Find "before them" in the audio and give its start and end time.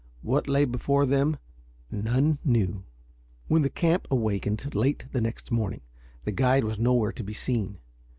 0.65-1.37